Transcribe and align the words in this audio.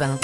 Europe 0.00 0.02
1. 0.02 0.18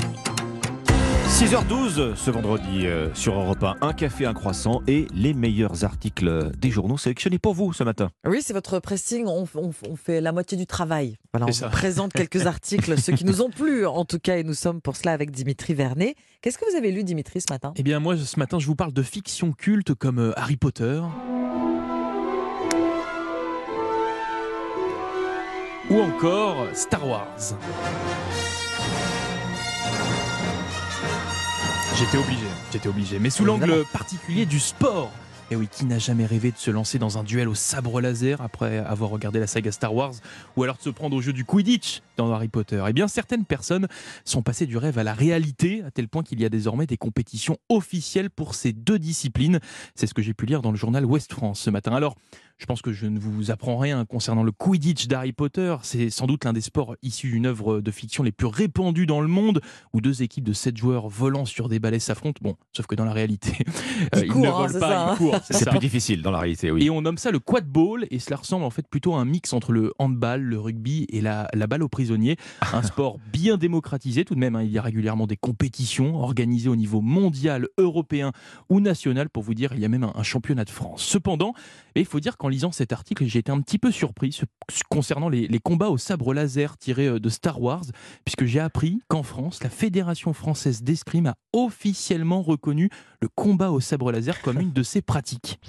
6h12 1.31 2.17
ce 2.17 2.31
vendredi 2.31 2.87
euh, 2.87 3.09
sur 3.15 3.35
Europe 3.39 3.63
1, 3.63 3.77
un 3.83 3.93
café, 3.93 4.27
un 4.27 4.35
croissant 4.35 4.83
et 4.89 5.07
les 5.15 5.33
meilleurs 5.33 5.85
articles 5.85 6.51
des 6.59 6.71
journaux 6.71 6.99
sélectionnés 6.99 7.39
pour 7.39 7.55
vous 7.55 7.73
ce 7.73 7.85
matin. 7.85 8.11
Oui, 8.27 8.41
c'est 8.43 8.53
votre 8.53 8.81
pressing. 8.81 9.27
On, 9.27 9.47
on- 9.55 9.71
on 9.89 9.97
fait 9.97 10.21
la 10.21 10.33
moitié 10.33 10.59
du 10.59 10.67
travail. 10.67 11.17
Voilà, 11.33 11.47
on 11.47 11.51
vous 11.53 11.71
présente 11.71 12.13
quelques 12.13 12.47
articles, 12.47 12.99
ceux 13.01 13.13
qui 13.13 13.25
nous 13.25 13.43
ont 13.43 13.51
plu 13.51 13.87
en 13.87 14.05
tout 14.05 14.19
cas, 14.19 14.39
et 14.39 14.43
nous 14.45 14.55
sommes 14.55 14.81
pour 14.81 14.97
cela 14.97 15.13
avec 15.13 15.31
Dimitri 15.31 15.75
Vernet. 15.75 16.17
Qu'est-ce 16.43 16.59
que 16.59 16.69
vous 16.71 16.77
avez 16.77 16.91
lu, 16.91 17.05
Dimitri, 17.05 17.41
ce 17.41 17.53
matin? 17.53 17.73
Eh 17.77 17.83
bien, 17.83 18.01
moi, 18.01 18.17
ce 18.17 18.39
matin, 18.39 18.59
je 18.59 18.67
vous 18.67 18.77
parle 18.77 18.93
de 18.93 19.03
fiction 19.03 19.53
culte 19.53 19.95
comme 19.95 20.19
euh, 20.19 20.33
Harry 20.39 20.57
Potter. 20.57 21.01
Ou 25.91 26.01
encore 26.01 26.67
Star 26.75 27.07
Wars. 27.07 27.55
J'étais 32.01 32.17
obligé, 32.17 32.47
j'étais 32.73 32.89
obligé. 32.89 33.19
Mais 33.19 33.29
sous 33.29 33.45
l'angle 33.45 33.85
particulier 33.93 34.47
du 34.47 34.59
sport. 34.59 35.13
Et 35.53 35.57
oui, 35.57 35.67
qui 35.69 35.85
n'a 35.85 35.99
jamais 35.99 36.27
rêvé 36.27 36.53
de 36.53 36.57
se 36.57 36.71
lancer 36.71 37.01
dans 37.01 37.19
un 37.19 37.25
duel 37.25 37.49
au 37.49 37.57
sabre 37.57 38.01
laser 38.01 38.41
après 38.41 38.79
avoir 38.79 39.11
regardé 39.11 39.41
la 39.41 39.49
saga 39.49 39.73
Star 39.73 39.93
Wars 39.93 40.13
ou 40.57 40.63
alors 40.63 40.77
de 40.77 40.83
se 40.83 40.91
prendre 40.91 41.17
au 41.17 41.21
jeu 41.21 41.33
du 41.33 41.45
Quidditch 41.45 42.03
dans 42.17 42.33
Harry 42.33 42.47
Potter? 42.47 42.81
Eh 42.87 42.93
bien, 42.93 43.09
certaines 43.09 43.45
personnes 43.45 43.89
sont 44.25 44.43
passées 44.43 44.67
du 44.67 44.77
rêve 44.77 44.97
à 44.99 45.03
la 45.03 45.13
réalité, 45.13 45.83
à 45.85 45.91
tel 45.91 46.07
point 46.07 46.23
qu'il 46.23 46.41
y 46.41 46.45
a 46.45 46.49
désormais 46.49 46.87
des 46.87 46.97
compétitions 46.97 47.59
officielles 47.69 48.31
pour 48.31 48.55
ces 48.55 48.73
deux 48.73 49.01
disciplines. 49.01 49.59
C'est 49.97 50.07
ce 50.07 50.15
que 50.15 50.23
j'ai 50.23 50.35
pu 50.35 50.47
lire 50.47 50.63
dans 50.63 50.71
le 50.71 50.77
journal 50.77 51.05
Ouest 51.05 51.33
France 51.33 51.59
ce 51.59 51.71
matin. 51.71 51.93
Alors, 51.97 52.15
je 52.61 52.67
pense 52.67 52.83
que 52.83 52.93
je 52.93 53.07
ne 53.07 53.19
vous 53.19 53.51
apprends 53.51 53.79
rien 53.79 54.05
concernant 54.05 54.43
le 54.43 54.53
Quidditch 54.53 55.09
d'Harry 55.09 55.33
Potter. 55.33 55.77
C'est 55.83 56.11
sans 56.11 56.27
doute 56.27 56.45
l'un 56.45 56.53
des 56.53 56.61
sports 56.61 56.95
issus 57.03 57.31
d'une 57.31 57.47
œuvre 57.47 57.81
de 57.81 57.91
fiction 57.91 58.23
les 58.23 58.33
plus 58.33 58.47
répandues 58.47 59.07
dans 59.07 59.23
le 59.23 59.29
monde, 59.29 59.63
où 59.95 60.03
deux 60.03 60.23
équipes 60.23 60.45
de 60.45 60.53
sept 60.53 60.77
joueurs 60.77 61.09
volant 61.09 61.47
sur 61.47 61.71
des 61.71 61.79
balais 61.79 61.99
s'affrontent. 61.99 62.39
Bon, 62.43 62.57
sauf 62.77 62.87
que 62.87 62.95
dans 62.95 63.07
la 63.07 63.15
réalité, 63.15 63.53
Ils 64.15 64.25
ils 64.25 64.29
courent, 64.29 64.43
ne 64.43 64.49
hein, 64.49 64.67
volent 64.67 64.79
pas, 64.79 64.89
ça, 64.89 65.03
hein. 65.09 65.13
ils 65.15 65.17
courent. 65.17 65.40
C'est 65.43 65.69
plus 65.69 65.79
difficile 65.79 66.23
dans 66.23 66.31
la 66.31 66.39
réalité, 66.41 66.71
oui. 66.71 66.85
Et 66.85 66.91
on 66.91 67.03
nomme 67.03 67.19
ça 67.19 67.31
le 67.31 67.39
quadball, 67.39 68.07
et 68.11 68.19
cela 68.19 68.37
ressemble 68.37 68.65
en 68.65 68.71
fait 68.71 68.87
plutôt 68.89 69.15
à 69.15 69.21
un 69.21 69.25
mix 69.25 69.53
entre 69.53 69.73
le 69.73 69.93
handball, 69.99 70.41
le 70.43 70.59
rugby 70.59 71.07
et 71.11 71.21
la, 71.21 71.49
la 71.55 71.67
balle 71.67 71.83
aux 71.83 71.89
prisonniers. 71.89 72.37
Un 72.73 72.83
sport 72.83 73.19
bien 73.33 73.57
démocratisé 73.57 74.25
tout 74.25 74.35
de 74.35 74.41
même. 74.41 74.57
hein. 74.57 74.63
Il 74.63 74.71
y 74.71 74.79
a 74.79 74.83
régulièrement 74.83 75.27
des 75.27 75.37
compétitions 75.37 76.17
organisées 76.17 76.69
au 76.69 76.77
niveau 76.77 77.01
mondial, 77.01 77.67
européen 77.79 78.33
ou 78.69 78.81
national. 78.81 79.29
Pour 79.31 79.43
vous 79.43 79.55
dire, 79.55 79.73
il 79.75 79.81
y 79.81 79.85
a 79.85 79.89
même 79.89 80.05
un, 80.05 80.13
un 80.15 80.23
championnat 80.23 80.65
de 80.65 80.71
France. 80.71 81.03
Cependant, 81.03 81.55
il 81.95 82.05
faut 82.05 82.21
dire 82.21 82.37
qu'en 82.37 82.49
lisant 82.49 82.73
cet 82.73 82.93
article, 82.93 83.25
j'ai 83.27 83.39
été 83.41 83.51
un 83.53 83.61
petit 83.61 83.79
peu 83.79 83.91
surpris 83.91 84.33
ce- 84.33 84.45
concernant 84.89 85.29
les, 85.29 85.47
les 85.49 85.59
combats 85.59 85.89
au 85.91 85.99
sabre 85.99 86.33
laser 86.35 86.77
tirés 86.79 87.07
euh, 87.09 87.21
de 87.21 87.29
Star 87.29 87.61
Wars, 87.61 87.83
puisque 88.25 88.45
j'ai 88.45 88.61
appris 88.61 89.01
qu'en 89.09 89.23
France, 89.23 89.63
la 89.63 89.71
Fédération 89.71 90.33
française 90.33 90.83
d'escrime 90.83 91.27
a 91.27 91.35
officiellement 91.53 92.43
reconnu 92.43 92.91
le 93.21 93.29
combat 93.29 93.71
au 93.71 93.81
sabre 93.81 94.13
laser 94.13 94.41
comme 94.43 94.61
une 94.61 94.73
de 94.73 94.83
ses 94.83 95.03
pratiques. 95.03 95.61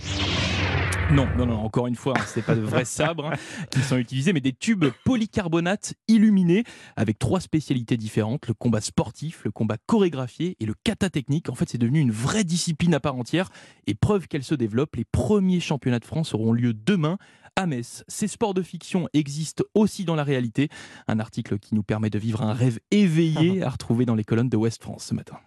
Non, 1.11 1.27
non, 1.38 1.45
non, 1.45 1.59
encore 1.59 1.88
une 1.88 1.95
fois, 1.95 2.13
hein, 2.17 2.23
ce 2.25 2.39
n'est 2.39 2.45
pas 2.45 2.55
de 2.55 2.61
vrais 2.61 2.85
sabres 2.85 3.31
hein, 3.33 3.35
qui 3.69 3.81
sont 3.81 3.97
utilisés, 3.97 4.31
mais 4.31 4.39
des 4.39 4.53
tubes 4.53 4.85
polycarbonate 5.03 5.94
illuminés 6.07 6.63
avec 6.95 7.19
trois 7.19 7.41
spécialités 7.41 7.97
différentes 7.97 8.47
le 8.47 8.53
combat 8.53 8.79
sportif, 8.79 9.44
le 9.44 9.52
combat 9.52 9.75
chorégraphié 9.88 10.55
et 10.61 10.66
le 10.66 10.73
kata 10.85 11.09
technique. 11.09 11.49
En 11.49 11.55
fait, 11.55 11.67
c'est 11.67 11.77
devenu 11.77 11.99
une 11.99 12.11
vraie 12.11 12.45
discipline 12.45 12.94
à 12.94 13.02
part 13.02 13.16
entière 13.16 13.49
et 13.88 13.94
preuve 13.94 14.29
qu'elle 14.29 14.44
se 14.44 14.55
développe. 14.55 14.95
Les 14.95 15.03
premiers 15.03 15.59
championnats 15.59 15.99
de 15.99 16.05
France 16.05 16.33
auront 16.33 16.53
lieu 16.53 16.73
demain 16.73 17.17
à 17.57 17.66
Metz. 17.66 18.05
Ces 18.07 18.29
sports 18.29 18.53
de 18.53 18.61
fiction 18.61 19.09
existent 19.11 19.66
aussi 19.73 20.05
dans 20.05 20.16
la 20.16 20.23
réalité. 20.23 20.69
Un 21.09 21.19
article 21.19 21.59
qui 21.59 21.75
nous 21.75 21.83
permet 21.83 22.09
de 22.09 22.19
vivre 22.19 22.41
un 22.41 22.53
rêve 22.53 22.79
éveillé 22.89 23.61
à 23.63 23.69
retrouver 23.69 24.05
dans 24.05 24.16
les 24.16 24.23
colonnes 24.23 24.49
de 24.49 24.57
Ouest 24.57 24.81
France 24.81 25.03
ce 25.03 25.13
matin. 25.13 25.38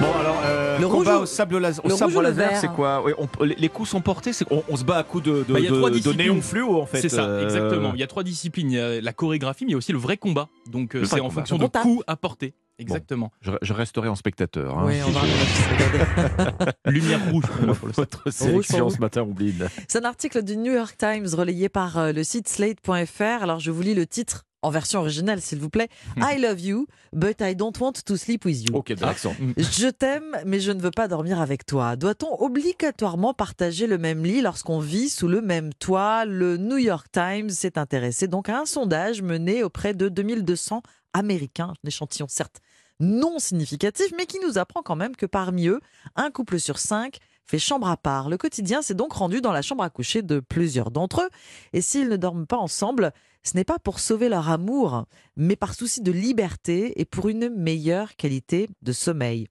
Bon 0.00 0.12
alors, 0.20 0.40
euh, 0.44 0.78
Le 0.78 0.86
combat 0.88 1.14
rouge 1.16 1.22
au 1.22 1.26
sable 1.26 1.58
laser, 1.58 1.84
au 1.84 1.88
le 1.88 1.94
sabre 1.96 2.12
rouge 2.12 2.16
ou 2.18 2.20
le 2.22 2.28
laser, 2.28 2.50
vert 2.50 2.60
c'est 2.60 2.68
quoi 2.68 3.02
Oui, 3.04 3.12
on- 3.18 3.44
les, 3.44 3.56
les 3.56 3.68
coups 3.68 3.88
sont 3.88 4.00
portés, 4.00 4.32
c'est 4.32 4.44
on, 4.52 4.62
on 4.68 4.76
se 4.76 4.84
bat 4.84 4.96
à 4.98 5.02
coups 5.02 5.24
de, 5.24 5.42
de, 5.42 5.52
Bah, 5.52 5.58
il 5.58 5.64
y 5.64 5.68
a 5.68 5.70
trois 5.72 5.90
de- 5.90 5.94
de 5.96 6.00
disciplines. 6.00 6.32
néon 6.32 6.40
fluo 6.40 6.80
en 6.80 6.86
fait. 6.86 7.00
C'est 7.00 7.08
ça, 7.08 7.24
euh, 7.24 7.42
exactement. 7.44 7.92
Il 7.94 8.00
y 8.00 8.02
a 8.04 8.06
trois 8.06 8.22
disciplines. 8.22 8.70
Il 8.70 8.74
y 8.76 8.80
a 8.80 9.00
la 9.00 9.12
chorégraphie, 9.12 9.64
mais 9.64 9.70
il 9.70 9.72
y 9.72 9.74
a 9.74 9.78
aussi 9.78 9.92
le 9.92 9.98
vrai 9.98 10.16
combat. 10.16 10.48
Donc 10.70 10.94
euh, 10.94 11.00
Le 11.00 11.06
vrai 11.06 11.16
c'est 11.16 11.20
en 11.20 11.28
combat. 11.28 11.34
fonction 11.40 11.56
On 11.56 11.58
de 11.58 11.66
tape. 11.66 11.82
coups 11.82 12.04
à 12.06 12.16
porter. 12.16 12.54
Exactement. 12.80 13.32
Je, 13.40 13.50
je 13.60 13.72
resterai 13.72 14.06
en 14.08 14.14
spectateur. 14.14 14.78
hein, 14.78 14.84
Oui, 14.86 14.94
si 14.94 15.02
on 15.02 15.10
va. 15.10 16.72
Lumière 16.92 17.18
rouge 17.32 17.44
pour 17.46 17.66
moi, 17.66 17.74
pour 17.74 17.88
le 17.88 17.92
savoir. 17.94 18.08
Votre 18.24 18.30
sélection 18.32 18.84
vous. 18.88 18.94
ce 18.94 19.00
matin, 19.00 19.22
Oubline. 19.22 19.66
C'est 19.88 19.98
un 19.98 20.04
article 20.04 20.44
du 20.44 20.56
New 20.56 20.72
York 20.72 20.96
Times 20.96 21.26
relayé 21.36 21.68
par 21.68 21.98
euh, 21.98 22.12
le 22.12 22.22
site 22.22 22.46
slate.fr. 22.48 23.42
Alors 23.42 23.58
je 23.58 23.72
vous 23.72 23.82
lis 23.82 23.94
le 23.94 24.06
titre 24.06 24.44
en 24.62 24.70
version 24.70 25.00
originale, 25.00 25.40
s'il 25.40 25.58
vous 25.58 25.70
plaît. 25.70 25.88
I 26.16 26.38
love 26.38 26.60
you, 26.60 26.86
but 27.12 27.40
I 27.40 27.54
don't 27.54 27.78
want 27.80 27.92
to 28.04 28.16
sleep 28.16 28.44
with 28.44 28.62
you. 28.62 28.74
Ok, 28.74 28.92
de 28.92 29.00
l'accent. 29.00 29.34
Je 29.56 29.88
t'aime, 29.88 30.36
mais 30.44 30.60
je 30.60 30.72
ne 30.72 30.80
veux 30.80 30.90
pas 30.90 31.08
dormir 31.08 31.40
avec 31.40 31.64
toi. 31.64 31.96
Doit-on 31.96 32.42
obligatoirement 32.42 33.34
partager 33.34 33.86
le 33.86 33.98
même 33.98 34.24
lit 34.24 34.40
lorsqu'on 34.40 34.80
vit 34.80 35.08
sous 35.08 35.28
le 35.28 35.40
même 35.40 35.72
toit? 35.74 36.24
Le 36.24 36.56
New 36.56 36.78
York 36.78 37.06
Times 37.12 37.50
s'est 37.50 37.78
intéressé 37.78 38.26
donc 38.28 38.48
à 38.48 38.58
un 38.58 38.66
sondage 38.66 39.22
mené 39.22 39.62
auprès 39.62 39.94
de 39.94 40.08
2200 40.08 40.82
Américains, 41.14 41.72
un 41.84 41.88
échantillon 41.88 42.26
certes 42.28 42.60
non 43.00 43.38
significatif, 43.38 44.08
mais 44.16 44.26
qui 44.26 44.38
nous 44.40 44.58
apprend 44.58 44.82
quand 44.82 44.96
même 44.96 45.14
que 45.14 45.26
parmi 45.26 45.68
eux, 45.68 45.80
un 46.16 46.30
couple 46.30 46.58
sur 46.58 46.78
cinq 46.78 47.18
fait 47.48 47.58
chambre 47.58 47.88
à 47.88 47.96
part. 47.96 48.28
Le 48.28 48.36
quotidien 48.36 48.82
s'est 48.82 48.94
donc 48.94 49.14
rendu 49.14 49.40
dans 49.40 49.52
la 49.52 49.62
chambre 49.62 49.82
à 49.82 49.90
coucher 49.90 50.22
de 50.22 50.40
plusieurs 50.40 50.90
d'entre 50.90 51.22
eux, 51.22 51.30
et 51.72 51.80
s'ils 51.80 52.08
ne 52.08 52.16
dorment 52.16 52.46
pas 52.46 52.58
ensemble, 52.58 53.12
ce 53.42 53.56
n'est 53.56 53.64
pas 53.64 53.78
pour 53.78 54.00
sauver 54.00 54.28
leur 54.28 54.50
amour, 54.50 55.06
mais 55.36 55.56
par 55.56 55.74
souci 55.74 56.02
de 56.02 56.12
liberté 56.12 57.00
et 57.00 57.04
pour 57.04 57.28
une 57.28 57.48
meilleure 57.48 58.16
qualité 58.16 58.68
de 58.82 58.92
sommeil. 58.92 59.48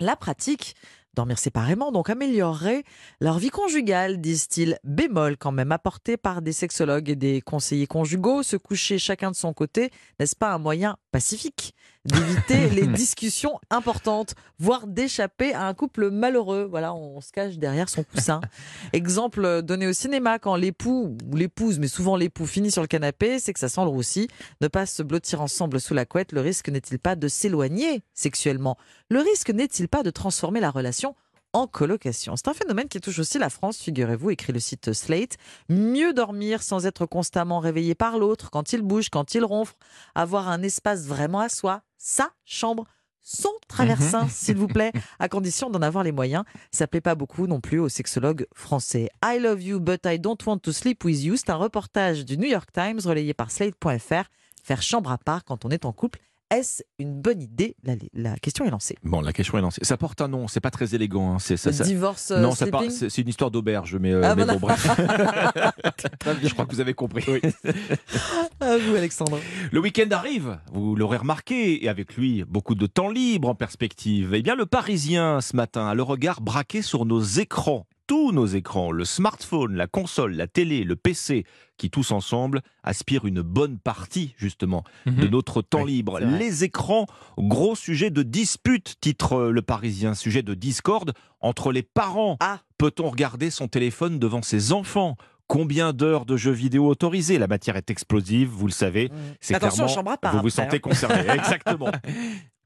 La 0.00 0.16
pratique, 0.16 0.74
dormir 1.14 1.38
séparément, 1.38 1.92
donc 1.92 2.10
améliorerait 2.10 2.84
leur 3.20 3.38
vie 3.38 3.50
conjugale, 3.50 4.20
disent-ils. 4.20 4.78
Bémol 4.84 5.36
quand 5.36 5.52
même, 5.52 5.72
apporté 5.72 6.16
par 6.16 6.42
des 6.42 6.52
sexologues 6.52 7.10
et 7.10 7.16
des 7.16 7.40
conseillers 7.40 7.86
conjugaux, 7.86 8.42
se 8.42 8.56
coucher 8.56 8.98
chacun 8.98 9.30
de 9.30 9.36
son 9.36 9.52
côté, 9.52 9.90
n'est-ce 10.18 10.36
pas 10.36 10.52
un 10.52 10.58
moyen 10.58 10.96
pacifique 11.12 11.74
d'éviter 12.08 12.68
les 12.74 12.86
discussions 12.86 13.60
importantes, 13.70 14.34
voire 14.58 14.86
d'échapper 14.86 15.54
à 15.54 15.66
un 15.66 15.74
couple 15.74 16.10
malheureux 16.10 16.66
Voilà, 16.68 16.94
on 16.94 17.20
se 17.20 17.32
cache 17.32 17.58
derrière 17.58 17.88
son 17.88 18.02
coussin. 18.02 18.40
Exemple 18.92 19.62
donné 19.62 19.86
au 19.86 19.92
cinéma, 19.92 20.38
quand 20.38 20.56
l'époux 20.56 21.16
ou 21.30 21.36
l'épouse, 21.36 21.78
mais 21.78 21.88
souvent 21.88 22.16
l'époux, 22.16 22.46
finit 22.46 22.70
sur 22.70 22.82
le 22.82 22.88
canapé, 22.88 23.38
c'est 23.38 23.52
que 23.52 23.60
ça 23.60 23.68
sent 23.68 23.82
le 23.82 23.88
roussi. 23.88 24.28
Ne 24.60 24.68
pas 24.68 24.86
se 24.86 25.02
blottir 25.02 25.40
ensemble 25.40 25.80
sous 25.80 25.94
la 25.94 26.04
couette, 26.04 26.32
le 26.32 26.40
risque 26.40 26.68
n'est-il 26.68 26.98
pas 26.98 27.16
de 27.16 27.28
s'éloigner 27.28 28.02
sexuellement? 28.14 28.76
Le 29.10 29.20
risque 29.20 29.50
n'est-il 29.50 29.88
pas 29.88 30.02
de 30.02 30.10
transformer 30.10 30.60
la 30.60 30.70
relation 30.70 31.14
en 31.52 31.66
colocation. 31.66 32.36
C'est 32.36 32.48
un 32.48 32.54
phénomène 32.54 32.88
qui 32.88 33.00
touche 33.00 33.18
aussi 33.18 33.38
la 33.38 33.50
France, 33.50 33.78
figurez-vous, 33.78 34.30
écrit 34.30 34.52
le 34.52 34.60
site 34.60 34.92
Slate. 34.92 35.36
Mieux 35.68 36.12
dormir 36.12 36.62
sans 36.62 36.86
être 36.86 37.06
constamment 37.06 37.58
réveillé 37.58 37.94
par 37.94 38.18
l'autre, 38.18 38.50
quand 38.50 38.72
il 38.72 38.82
bouge, 38.82 39.08
quand 39.08 39.34
il 39.34 39.44
ronfle, 39.44 39.74
avoir 40.14 40.48
un 40.48 40.62
espace 40.62 41.06
vraiment 41.06 41.40
à 41.40 41.48
soi, 41.48 41.82
sa 41.96 42.30
chambre, 42.44 42.84
son 43.20 43.52
traversin, 43.68 44.26
s'il 44.28 44.56
vous 44.56 44.68
plaît, 44.68 44.92
à 45.18 45.28
condition 45.28 45.70
d'en 45.70 45.82
avoir 45.82 46.04
les 46.04 46.12
moyens. 46.12 46.44
Ça 46.70 46.86
plaît 46.86 47.00
pas 47.00 47.14
beaucoup 47.14 47.46
non 47.46 47.60
plus 47.60 47.78
aux 47.78 47.88
sexologues 47.88 48.46
français. 48.54 49.10
I 49.24 49.38
love 49.38 49.62
you, 49.62 49.80
but 49.80 50.00
I 50.06 50.18
don't 50.18 50.38
want 50.46 50.58
to 50.58 50.72
sleep 50.72 51.04
with 51.04 51.22
you. 51.22 51.36
C'est 51.36 51.50
un 51.50 51.56
reportage 51.56 52.24
du 52.24 52.38
New 52.38 52.48
York 52.48 52.70
Times 52.72 53.00
relayé 53.04 53.34
par 53.34 53.50
Slate.fr. 53.50 54.28
Faire 54.62 54.82
chambre 54.82 55.10
à 55.10 55.18
part 55.18 55.44
quand 55.44 55.64
on 55.64 55.70
est 55.70 55.84
en 55.84 55.92
couple, 55.92 56.20
est-ce 56.50 56.82
une 56.98 57.20
bonne 57.20 57.42
idée 57.42 57.76
la, 57.84 57.94
la 58.14 58.36
question 58.36 58.64
est 58.64 58.70
lancée. 58.70 58.96
Bon, 59.02 59.20
la 59.20 59.32
question 59.32 59.58
est 59.58 59.60
lancée. 59.60 59.80
Ça 59.84 59.96
porte 59.96 60.20
un 60.20 60.28
nom, 60.28 60.48
c'est 60.48 60.60
pas 60.60 60.70
très 60.70 60.94
élégant. 60.94 61.34
hein, 61.34 61.38
C'est 61.38 61.56
ça, 61.56 61.70
Le 61.70 61.76
ça- 61.76 61.84
divorce 61.84 62.30
euh, 62.30 62.40
Non, 62.40 62.52
c'est 62.52 62.70
c'est 63.10 63.20
une 63.22 63.28
histoire 63.28 63.50
d'auberge, 63.50 63.96
mais, 64.00 64.12
euh, 64.12 64.22
Ah, 64.24 64.34
mais 64.34 64.44
bon, 64.46 64.56
bref. 64.58 64.86
Je 66.42 66.52
crois 66.52 66.66
que 66.66 66.74
vous 66.74 66.80
avez 66.80 66.94
compris. 66.94 67.24
À 68.60 68.76
vous, 68.76 68.94
Alexandre. 68.96 69.38
Le 69.72 69.80
week-end 69.80 70.08
arrive, 70.10 70.58
vous 70.72 70.96
l'aurez 70.96 71.18
remarqué, 71.18 71.84
et 71.84 71.88
avec 71.88 72.16
lui, 72.16 72.44
beaucoup 72.44 72.74
de 72.74 72.86
temps 72.86 73.08
libre 73.10 73.48
en 73.48 73.54
perspective. 73.54 74.32
Eh 74.34 74.42
bien, 74.42 74.54
le 74.56 74.66
Parisien, 74.66 75.40
ce 75.40 75.54
matin, 75.56 75.86
a 75.88 75.94
le 75.94 76.02
regard 76.02 76.40
braqué 76.40 76.82
sur 76.82 77.04
nos 77.04 77.20
écrans. 77.20 77.86
Tous 78.08 78.32
nos 78.32 78.46
écrans, 78.46 78.90
le 78.90 79.04
smartphone, 79.04 79.74
la 79.76 79.86
console, 79.86 80.32
la 80.32 80.46
télé, 80.46 80.82
le 80.82 80.96
PC, 80.96 81.44
qui 81.76 81.90
tous 81.90 82.10
ensemble 82.10 82.62
aspirent 82.82 83.26
une 83.26 83.42
bonne 83.42 83.78
partie, 83.78 84.34
justement, 84.38 84.82
de 85.04 85.12
Mhm. 85.26 85.28
notre 85.30 85.60
temps 85.60 85.82
Oui, 85.82 85.92
libre. 85.92 86.18
Les 86.18 86.64
écrans, 86.64 87.04
gros 87.36 87.76
sujet 87.76 88.08
de 88.08 88.22
dispute, 88.22 88.94
titre 89.02 89.34
euh, 89.34 89.50
le 89.52 89.60
Parisien, 89.60 90.14
sujet 90.14 90.42
de 90.42 90.54
discorde 90.54 91.12
entre 91.40 91.70
les 91.70 91.82
parents. 91.82 92.38
Ah. 92.40 92.60
Peut-on 92.78 93.10
regarder 93.10 93.50
son 93.50 93.68
téléphone 93.68 94.18
devant 94.18 94.40
ses 94.40 94.72
enfants? 94.72 95.18
Combien 95.46 95.92
d'heures 95.92 96.24
de 96.24 96.38
jeux 96.38 96.50
vidéo 96.52 96.86
autorisées? 96.88 97.38
La 97.38 97.46
matière 97.46 97.76
est 97.76 97.90
explosive, 97.90 98.48
vous 98.48 98.66
le 98.66 98.72
savez. 98.72 99.10
C'est 99.40 99.54
Attention, 99.54 99.84
clairement- 99.84 99.94
chambre 99.94 100.10
à 100.12 100.16
part 100.16 100.34
Vous 100.36 100.42
vous 100.42 100.50
sentez 100.50 100.76
hein. 100.76 100.80
concerné, 100.80 101.26
exactement. 101.34 101.90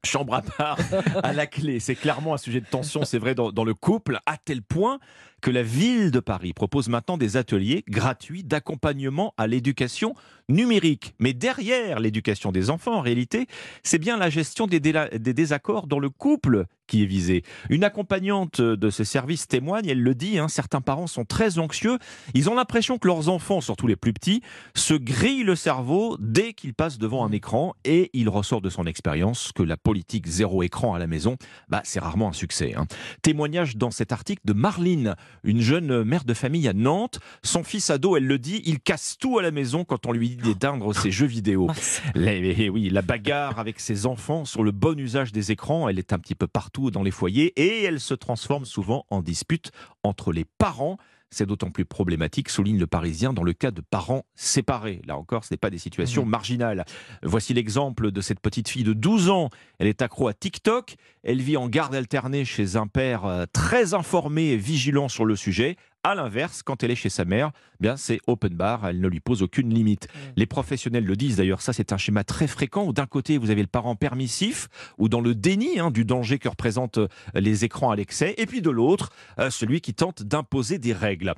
Chambre 0.05 0.33
à 0.33 0.41
part 0.41 0.77
à 1.23 1.33
la 1.33 1.47
clé. 1.47 1.79
C'est 1.79 1.95
clairement 1.95 2.33
un 2.33 2.37
sujet 2.37 2.61
de 2.61 2.65
tension, 2.65 3.05
c'est 3.05 3.17
vrai, 3.17 3.35
dans, 3.35 3.63
le 3.63 3.73
couple, 3.73 4.19
à 4.25 4.37
tel 4.37 4.61
point 4.61 4.99
que 5.41 5.51
la 5.51 5.63
ville 5.63 6.11
de 6.11 6.19
Paris 6.19 6.53
propose 6.53 6.87
maintenant 6.87 7.17
des 7.17 7.35
ateliers 7.37 7.83
gratuits 7.87 8.43
d'accompagnement 8.43 9.33
à 9.37 9.47
l'éducation 9.47 10.15
numérique. 10.49 11.15
Mais 11.19 11.33
derrière 11.33 11.99
l'éducation 11.99 12.51
des 12.51 12.69
enfants, 12.69 12.95
en 12.95 13.01
réalité, 13.01 13.47
c'est 13.83 13.99
bien 13.99 14.17
la 14.17 14.29
gestion 14.29 14.67
des, 14.67 14.79
désaccords 14.79 15.87
dans 15.87 15.99
le 15.99 16.09
couple 16.09 16.65
qui 16.87 17.03
est 17.03 17.05
visée. 17.05 17.43
Une 17.69 17.83
accompagnante 17.83 18.61
de 18.61 18.89
ce 18.89 19.03
service 19.03 19.47
témoigne, 19.47 19.87
elle 19.87 20.01
le 20.01 20.15
dit, 20.15 20.39
hein, 20.39 20.47
certains 20.47 20.81
parents 20.81 21.07
sont 21.07 21.25
très 21.25 21.59
anxieux, 21.59 21.97
ils 22.33 22.49
ont 22.49 22.55
l'impression 22.55 22.97
que 22.97 23.07
leurs 23.07 23.29
enfants, 23.29 23.61
surtout 23.61 23.87
les 23.87 23.95
plus 23.95 24.13
petits, 24.13 24.41
se 24.75 24.93
grillent 24.93 25.43
le 25.43 25.55
cerveau 25.55 26.17
dès 26.19 26.53
qu'ils 26.53 26.73
passent 26.73 26.97
devant 26.97 27.25
un 27.25 27.31
écran 27.31 27.73
et 27.85 28.09
il 28.13 28.29
ressort 28.29 28.61
de 28.61 28.69
son 28.69 28.85
expérience 28.85 29.51
que 29.53 29.63
la 29.63 29.77
politique 29.77 30.27
zéro 30.27 30.63
écran 30.63 30.93
à 30.93 30.99
la 30.99 31.07
maison, 31.07 31.37
bah, 31.69 31.81
c'est 31.83 31.99
rarement 31.99 32.29
un 32.29 32.33
succès. 32.33 32.73
Hein. 32.75 32.85
Témoignage 33.21 33.77
dans 33.77 33.91
cet 33.91 34.11
article 34.11 34.41
de 34.45 34.53
Marline, 34.53 35.15
une 35.43 35.61
jeune 35.61 36.03
mère 36.03 36.25
de 36.25 36.33
famille 36.33 36.67
à 36.67 36.73
Nantes. 36.73 37.19
Son 37.43 37.63
fils 37.63 37.89
ado, 37.89 38.17
elle 38.17 38.27
le 38.27 38.39
dit, 38.39 38.61
il 38.65 38.79
casse 38.79 39.17
tout 39.17 39.39
à 39.39 39.41
la 39.41 39.51
maison 39.51 39.85
quand 39.85 40.05
on 40.05 40.11
lui 40.11 40.29
dit 40.29 40.35
d'éteindre 40.37 40.93
ses 40.93 41.11
jeux 41.11 41.27
vidéo. 41.27 41.67
La, 42.15 42.33
oui, 42.69 42.89
la 42.89 43.01
bagarre 43.01 43.59
avec 43.59 43.79
ses 43.79 44.05
enfants 44.05 44.45
sur 44.45 44.63
le 44.63 44.71
bon 44.71 44.99
usage 44.99 45.31
des 45.31 45.51
écrans, 45.51 45.89
elle 45.89 45.99
est 45.99 46.13
un 46.13 46.19
petit 46.19 46.35
peu 46.35 46.47
partout 46.47 46.82
dans 46.91 47.03
les 47.03 47.11
foyers 47.11 47.53
et 47.55 47.83
elle 47.83 47.99
se 47.99 48.13
transforme 48.13 48.65
souvent 48.65 49.05
en 49.09 49.21
dispute 49.21 49.71
entre 50.03 50.31
les 50.31 50.45
parents. 50.57 50.97
C'est 51.29 51.47
d'autant 51.47 51.71
plus 51.71 51.85
problématique, 51.85 52.49
souligne 52.49 52.77
le 52.77 52.85
Parisien, 52.85 53.33
dans 53.33 53.43
le 53.43 53.53
cas 53.53 53.71
de 53.71 53.81
parents 53.81 54.23
séparés. 54.35 55.01
Là 55.07 55.17
encore, 55.17 55.43
ce 55.43 55.51
n'est 55.51 55.57
pas 55.57 55.71
des 55.71 55.79
situations 55.79 56.25
mmh. 56.25 56.29
marginales. 56.29 56.85
Voici 57.23 57.55
l'exemple 57.55 58.11
de 58.11 58.21
cette 58.21 58.39
petite 58.39 58.69
fille 58.69 58.83
de 58.83 58.93
12 58.93 59.31
ans. 59.31 59.49
Elle 59.79 59.87
est 59.87 60.03
accro 60.03 60.27
à 60.27 60.35
TikTok. 60.35 60.95
Elle 61.23 61.41
vit 61.41 61.57
en 61.57 61.69
garde 61.69 61.95
alternée 61.95 62.45
chez 62.45 62.75
un 62.75 62.85
père 62.85 63.25
euh, 63.25 63.45
très 63.51 63.95
informé 63.95 64.49
et 64.49 64.57
vigilant 64.57 65.09
sur 65.09 65.25
le 65.25 65.35
sujet. 65.35 65.75
À 66.05 66.15
l'inverse, 66.15 66.63
quand 66.63 66.83
elle 66.83 66.91
est 66.91 66.95
chez 66.95 67.09
sa 67.09 67.23
mère, 67.23 67.51
eh 67.75 67.77
bien 67.79 67.95
c'est 67.95 68.19
open 68.27 68.53
bar, 68.53 68.85
elle 68.85 68.99
ne 68.99 69.07
lui 69.07 69.21
pose 69.21 69.41
aucune 69.41 69.73
limite. 69.73 70.07
Mmh. 70.07 70.19
Les 70.35 70.45
professionnels 70.45 71.05
le 71.05 71.15
disent 71.15 71.37
d'ailleurs, 71.37 71.61
ça 71.61 71.71
c'est 71.71 71.93
un 71.93 71.97
schéma 71.97 72.25
très 72.25 72.47
fréquent 72.47 72.83
où 72.83 72.91
d'un 72.91 73.05
côté 73.05 73.37
vous 73.37 73.51
avez 73.51 73.61
le 73.61 73.67
parent 73.67 73.95
permissif 73.95 74.67
ou 74.97 75.07
dans 75.07 75.21
le 75.21 75.33
déni 75.33 75.79
hein, 75.79 75.91
du 75.91 76.03
danger 76.03 76.39
que 76.39 76.49
représentent 76.49 76.97
euh, 76.97 77.07
les 77.35 77.63
écrans 77.63 77.89
à 77.89 77.95
l'excès, 77.95 78.35
et 78.37 78.45
puis 78.45 78.61
de 78.61 78.69
l'autre, 78.69 79.11
euh, 79.39 79.49
celui 79.49 79.79
qui 79.79 79.93
tente 79.93 80.23
d'imposer 80.23 80.77
des 80.77 80.91
règles. 80.91 81.35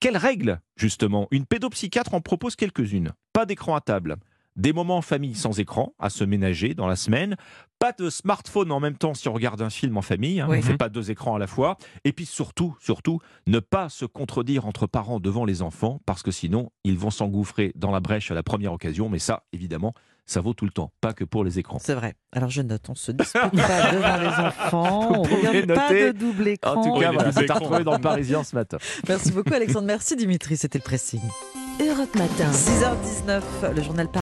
Quelles 0.00 0.16
règles, 0.16 0.60
justement? 0.76 1.28
Une 1.30 1.44
pédopsychiatre 1.44 2.14
en 2.14 2.22
propose 2.22 2.56
quelques-unes. 2.56 3.12
Pas 3.34 3.44
d'écran 3.44 3.74
à 3.74 3.82
table, 3.82 4.16
des 4.56 4.72
moments 4.72 4.98
en 4.98 5.02
famille 5.02 5.34
sans 5.34 5.58
écran 5.60 5.94
à 5.98 6.10
se 6.10 6.24
ménager 6.24 6.74
dans 6.74 6.86
la 6.86 6.96
semaine, 6.96 7.36
pas 7.78 7.92
de 7.92 8.08
smartphone 8.10 8.72
en 8.72 8.80
même 8.80 8.96
temps 8.96 9.14
si 9.14 9.28
on 9.28 9.32
regarde 9.32 9.60
un 9.60 9.70
film 9.70 9.96
en 9.96 10.02
famille, 10.02 10.40
hein, 10.40 10.46
on 10.48 10.54
ne 10.54 10.60
fait 10.62 10.76
pas 10.76 10.88
deux 10.88 11.10
écrans 11.10 11.34
à 11.34 11.38
la 11.38 11.46
fois, 11.46 11.76
et 12.04 12.12
puis 12.12 12.26
surtout, 12.26 12.74
surtout, 12.80 13.20
ne 13.46 13.60
pas 13.60 13.88
se 13.88 14.04
contredire 14.04 14.66
entre 14.66 14.86
parents 14.86 15.20
devant 15.20 15.44
les 15.44 15.62
enfants, 15.62 16.00
parce 16.06 16.22
que 16.22 16.30
sinon, 16.30 16.70
ils 16.84 16.98
vont 16.98 17.10
s'engouffrer 17.10 17.72
dans 17.76 17.90
la 17.90 18.00
brèche 18.00 18.30
à 18.30 18.34
la 18.34 18.42
première 18.42 18.72
occasion, 18.72 19.08
mais 19.08 19.18
ça, 19.18 19.44
évidemment, 19.52 19.92
ça 20.24 20.40
vaut 20.40 20.54
tout 20.54 20.64
le 20.64 20.72
temps, 20.72 20.92
pas 21.00 21.12
que 21.12 21.24
pour 21.24 21.44
les 21.44 21.58
écrans. 21.58 21.78
C'est 21.80 21.94
vrai. 21.94 22.14
Alors 22.32 22.50
je 22.50 22.62
note, 22.62 22.88
on 22.88 22.94
se 22.94 23.12
dispute 23.12 23.40
pas 23.40 23.48
devant 23.92 24.16
les 24.16 24.46
enfants, 24.46 25.12
on 25.12 25.22
ne 25.22 25.74
pas 25.74 25.92
de 25.92 26.12
double 26.12 26.48
écran. 26.48 26.74
En 26.74 26.82
tout 26.82 27.00
cas, 27.00 27.32
c'est 27.32 27.50
à 27.50 27.54
retrouver 27.54 27.84
dans 27.84 27.94
le 27.94 28.00
Parisien 28.00 28.42
ce 28.42 28.56
matin. 28.56 28.78
Merci 29.06 29.32
beaucoup 29.32 29.54
Alexandre, 29.54 29.86
merci 29.86 30.16
Dimitri, 30.16 30.56
c'était 30.56 30.78
le 30.78 30.84
pressing. 30.84 31.20
Europe 31.78 32.14
Matin. 32.16 32.50
6h19, 32.50 33.74
le 33.74 33.82
journal 33.82 34.08